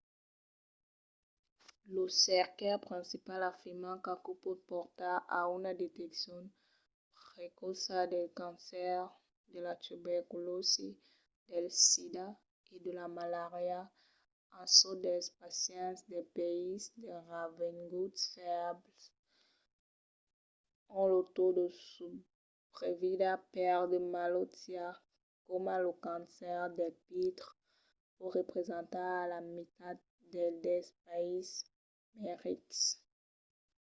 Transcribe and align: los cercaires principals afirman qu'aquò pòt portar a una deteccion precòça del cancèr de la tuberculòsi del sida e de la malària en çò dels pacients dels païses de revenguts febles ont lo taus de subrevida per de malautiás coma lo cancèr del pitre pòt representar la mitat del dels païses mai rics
los 1.95 2.11
cercaires 2.25 2.83
principals 2.87 3.47
afirman 3.53 3.95
qu'aquò 4.05 4.31
pòt 4.43 4.59
portar 4.71 5.17
a 5.39 5.41
una 5.57 5.71
deteccion 5.83 6.41
precòça 7.31 7.97
del 8.13 8.27
cancèr 8.41 8.95
de 9.53 9.59
la 9.67 9.73
tuberculòsi 9.85 10.89
del 11.51 11.67
sida 11.87 12.25
e 12.73 12.75
de 12.85 12.91
la 12.99 13.07
malària 13.17 13.81
en 14.59 14.65
çò 14.77 14.91
dels 15.05 15.27
pacients 15.41 15.99
dels 16.11 16.31
païses 16.37 16.91
de 17.03 17.13
revenguts 17.51 18.21
febles 18.33 19.01
ont 20.99 21.09
lo 21.13 21.19
taus 21.35 21.53
de 21.59 21.67
subrevida 21.93 23.31
per 23.53 23.77
de 23.91 23.99
malautiás 24.13 24.95
coma 25.47 25.75
lo 25.85 25.91
cancèr 26.07 26.61
del 26.79 26.93
pitre 27.07 27.51
pòt 28.17 28.31
representar 28.41 29.15
la 29.33 29.39
mitat 29.55 29.97
del 30.33 30.53
dels 30.65 30.89
païses 31.07 31.59
mai 32.19 32.35
rics 32.45 32.79